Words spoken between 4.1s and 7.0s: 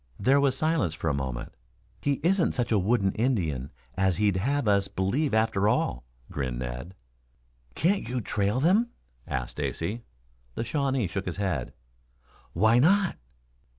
he'd have us believe after all," grinned Ned.